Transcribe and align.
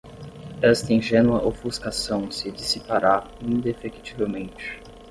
esta 0.63 0.91
ingênua 0.95 1.45
ofuscação 1.47 2.31
se 2.31 2.49
dissipará 2.51 3.23
indefectivelmente 3.39 4.81